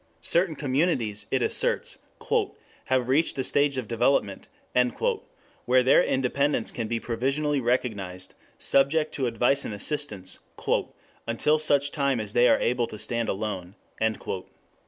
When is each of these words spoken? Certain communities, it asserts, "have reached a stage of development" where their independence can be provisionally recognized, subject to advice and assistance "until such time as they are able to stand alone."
Certain 0.25 0.55
communities, 0.55 1.27
it 1.29 1.43
asserts, 1.43 1.99
"have 2.85 3.07
reached 3.07 3.37
a 3.37 3.43
stage 3.43 3.77
of 3.77 3.87
development" 3.87 4.49
where 5.65 5.83
their 5.83 6.03
independence 6.03 6.71
can 6.71 6.87
be 6.87 6.99
provisionally 6.99 7.61
recognized, 7.61 8.33
subject 8.57 9.13
to 9.13 9.27
advice 9.27 9.63
and 9.63 9.75
assistance 9.75 10.39
"until 11.27 11.59
such 11.59 11.91
time 11.91 12.19
as 12.19 12.33
they 12.33 12.49
are 12.49 12.57
able 12.57 12.87
to 12.87 12.97
stand 12.97 13.29
alone." 13.29 13.75